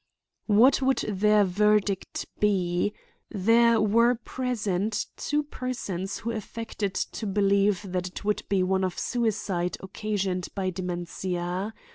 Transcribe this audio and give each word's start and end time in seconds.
What 0.47 0.81
would 0.81 1.05
their 1.07 1.43
verdict 1.43 2.25
be? 2.39 2.91
There 3.29 3.79
were 3.79 4.15
present 4.15 5.05
two 5.15 5.43
persons 5.43 6.17
who 6.17 6.31
affected 6.31 6.95
to 6.95 7.27
believe 7.27 7.83
that 7.87 8.07
it 8.07 8.25
would 8.25 8.41
be 8.49 8.63
one 8.63 8.83
of 8.83 8.97
suicide 8.97 9.77
occasioned 9.79 10.47
by 10.55 10.71
dementia. 10.71 11.75